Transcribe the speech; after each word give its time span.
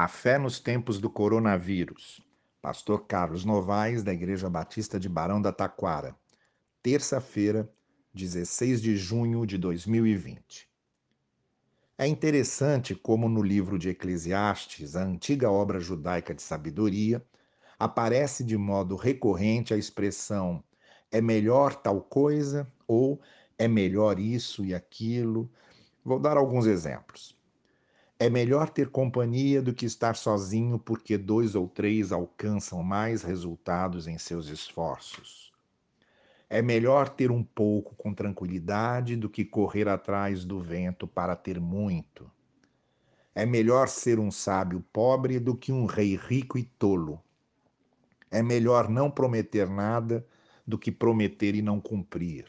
A 0.00 0.06
fé 0.06 0.38
nos 0.38 0.60
tempos 0.60 1.00
do 1.00 1.10
coronavírus. 1.10 2.20
Pastor 2.62 3.04
Carlos 3.08 3.44
Novaes, 3.44 4.04
da 4.04 4.12
Igreja 4.12 4.48
Batista 4.48 4.96
de 4.96 5.08
Barão 5.08 5.42
da 5.42 5.50
Taquara. 5.50 6.14
Terça-feira, 6.80 7.68
16 8.14 8.80
de 8.80 8.96
junho 8.96 9.44
de 9.44 9.58
2020. 9.58 10.70
É 11.98 12.06
interessante 12.06 12.94
como 12.94 13.28
no 13.28 13.42
livro 13.42 13.76
de 13.76 13.88
Eclesiastes, 13.88 14.94
a 14.94 15.02
antiga 15.02 15.50
obra 15.50 15.80
judaica 15.80 16.32
de 16.32 16.42
sabedoria, 16.42 17.20
aparece 17.76 18.44
de 18.44 18.56
modo 18.56 18.94
recorrente 18.94 19.74
a 19.74 19.76
expressão 19.76 20.62
é 21.10 21.20
melhor 21.20 21.74
tal 21.74 22.00
coisa 22.00 22.72
ou 22.86 23.20
é 23.58 23.66
melhor 23.66 24.20
isso 24.20 24.64
e 24.64 24.72
aquilo. 24.72 25.50
Vou 26.04 26.20
dar 26.20 26.36
alguns 26.36 26.66
exemplos. 26.66 27.36
É 28.20 28.28
melhor 28.28 28.68
ter 28.68 28.88
companhia 28.88 29.62
do 29.62 29.72
que 29.72 29.86
estar 29.86 30.16
sozinho, 30.16 30.76
porque 30.76 31.16
dois 31.16 31.54
ou 31.54 31.68
três 31.68 32.10
alcançam 32.10 32.82
mais 32.82 33.22
resultados 33.22 34.08
em 34.08 34.18
seus 34.18 34.48
esforços. 34.48 35.52
É 36.50 36.60
melhor 36.60 37.08
ter 37.08 37.30
um 37.30 37.44
pouco 37.44 37.94
com 37.94 38.12
tranquilidade 38.12 39.14
do 39.14 39.28
que 39.28 39.44
correr 39.44 39.86
atrás 39.86 40.44
do 40.44 40.60
vento 40.60 41.06
para 41.06 41.36
ter 41.36 41.60
muito. 41.60 42.28
É 43.32 43.46
melhor 43.46 43.86
ser 43.86 44.18
um 44.18 44.32
sábio 44.32 44.84
pobre 44.92 45.38
do 45.38 45.54
que 45.54 45.70
um 45.70 45.86
rei 45.86 46.16
rico 46.16 46.58
e 46.58 46.64
tolo. 46.64 47.22
É 48.32 48.42
melhor 48.42 48.88
não 48.88 49.08
prometer 49.08 49.70
nada 49.70 50.26
do 50.66 50.76
que 50.76 50.90
prometer 50.90 51.54
e 51.54 51.62
não 51.62 51.80
cumprir. 51.80 52.46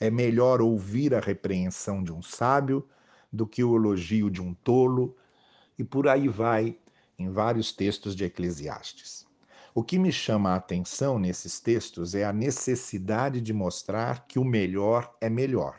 É 0.00 0.10
melhor 0.10 0.60
ouvir 0.60 1.14
a 1.14 1.20
repreensão 1.20 2.02
de 2.02 2.10
um 2.10 2.20
sábio 2.20 2.88
do 3.32 3.46
que 3.46 3.62
o 3.62 3.76
elogio 3.76 4.30
de 4.30 4.40
um 4.42 4.54
tolo, 4.54 5.16
e 5.78 5.84
por 5.84 6.08
aí 6.08 6.28
vai 6.28 6.76
em 7.18 7.30
vários 7.30 7.72
textos 7.72 8.16
de 8.16 8.24
Eclesiastes. 8.24 9.26
O 9.74 9.84
que 9.84 9.98
me 9.98 10.10
chama 10.10 10.50
a 10.50 10.56
atenção 10.56 11.18
nesses 11.18 11.60
textos 11.60 12.14
é 12.14 12.24
a 12.24 12.32
necessidade 12.32 13.40
de 13.40 13.52
mostrar 13.52 14.26
que 14.26 14.38
o 14.38 14.44
melhor 14.44 15.14
é 15.20 15.30
melhor. 15.30 15.78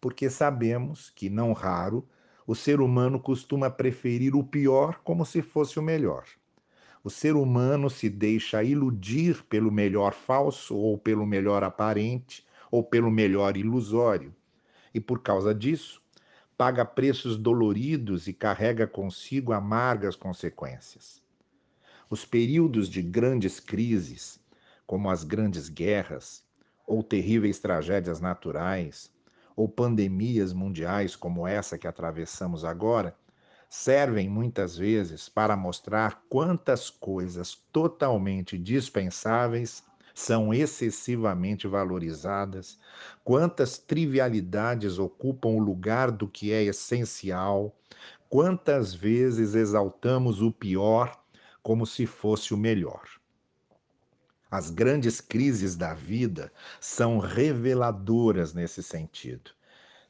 Porque 0.00 0.28
sabemos 0.28 1.10
que, 1.10 1.30
não 1.30 1.52
raro, 1.52 2.06
o 2.46 2.54
ser 2.54 2.80
humano 2.80 3.18
costuma 3.18 3.70
preferir 3.70 4.34
o 4.34 4.44
pior 4.44 5.00
como 5.02 5.24
se 5.24 5.40
fosse 5.40 5.78
o 5.78 5.82
melhor. 5.82 6.24
O 7.02 7.08
ser 7.08 7.36
humano 7.36 7.88
se 7.88 8.10
deixa 8.10 8.62
iludir 8.62 9.42
pelo 9.44 9.72
melhor 9.72 10.12
falso, 10.12 10.76
ou 10.76 10.98
pelo 10.98 11.24
melhor 11.24 11.64
aparente, 11.64 12.44
ou 12.70 12.84
pelo 12.84 13.10
melhor 13.10 13.56
ilusório. 13.56 14.34
E 14.92 15.00
por 15.00 15.20
causa 15.20 15.54
disso, 15.54 15.99
paga 16.60 16.84
preços 16.84 17.38
doloridos 17.38 18.28
e 18.28 18.34
carrega 18.34 18.86
consigo 18.86 19.54
amargas 19.54 20.14
consequências. 20.14 21.22
Os 22.10 22.26
períodos 22.26 22.86
de 22.86 23.00
grandes 23.00 23.58
crises, 23.58 24.38
como 24.86 25.08
as 25.08 25.24
grandes 25.24 25.70
guerras, 25.70 26.44
ou 26.86 27.02
terríveis 27.02 27.58
tragédias 27.60 28.20
naturais, 28.20 29.10
ou 29.56 29.70
pandemias 29.70 30.52
mundiais 30.52 31.16
como 31.16 31.48
essa 31.48 31.78
que 31.78 31.88
atravessamos 31.88 32.62
agora, 32.62 33.16
servem 33.66 34.28
muitas 34.28 34.76
vezes 34.76 35.30
para 35.30 35.56
mostrar 35.56 36.24
quantas 36.28 36.90
coisas 36.90 37.54
totalmente 37.72 38.58
dispensáveis 38.58 39.82
são 40.20 40.52
excessivamente 40.52 41.66
valorizadas, 41.66 42.78
quantas 43.24 43.78
trivialidades 43.78 44.98
ocupam 44.98 45.48
o 45.48 45.58
lugar 45.58 46.10
do 46.10 46.28
que 46.28 46.52
é 46.52 46.62
essencial, 46.62 47.74
quantas 48.28 48.92
vezes 48.94 49.54
exaltamos 49.54 50.42
o 50.42 50.52
pior 50.52 51.18
como 51.62 51.86
se 51.86 52.04
fosse 52.04 52.52
o 52.52 52.56
melhor. 52.58 53.02
As 54.50 54.68
grandes 54.68 55.22
crises 55.22 55.74
da 55.74 55.94
vida 55.94 56.52
são 56.80 57.18
reveladoras 57.18 58.52
nesse 58.52 58.82
sentido. 58.82 59.52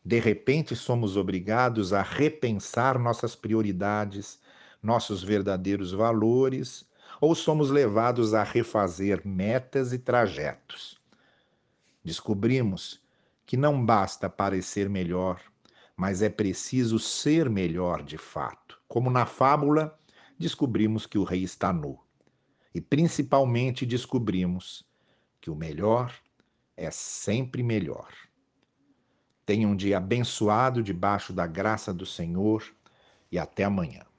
De 0.05 0.19
repente, 0.19 0.75
somos 0.75 1.17
obrigados 1.17 1.93
a 1.93 2.03
repensar 2.03 2.99
nossas 2.99 3.37
prioridades, 3.37 4.41
nossos 4.83 5.23
verdadeiros 5.23 5.93
valores 5.93 6.90
ou 7.21 7.35
somos 7.35 7.71
levados 7.71 8.33
a 8.33 8.43
refazer 8.43 9.21
metas 9.27 9.93
e 9.93 9.99
trajetos. 9.99 10.99
Descobrimos 12.03 13.01
que 13.45 13.57
não 13.57 13.85
basta 13.85 14.31
parecer 14.31 14.89
melhor, 14.89 15.41
mas 15.97 16.23
é 16.23 16.31
preciso 16.31 16.99
ser 16.99 17.51
melhor 17.51 18.03
de 18.03 18.17
fato. 18.17 18.81
Como 18.89 19.11
na 19.11 19.27
fábula, 19.27 19.99
descobrimos 20.39 21.07
que 21.07 21.19
o 21.19 21.25
rei 21.25 21.43
está 21.43 21.73
nu. 21.73 21.99
E 22.75 22.81
principalmente 22.81 23.85
descobrimos 23.85 24.89
que 25.41 25.51
o 25.51 25.55
melhor 25.55 26.15
é 26.77 26.91
sempre 26.91 27.63
melhor. 27.63 28.09
Tenha 29.45 29.69
um 29.69 29.77
dia 29.77 29.99
abençoado 29.99 30.83
debaixo 30.83 31.33
da 31.33 31.47
graça 31.47 31.93
do 31.93 32.07
Senhor 32.07 32.65
e 33.31 33.39
até 33.39 33.65
amanhã. 33.65 34.10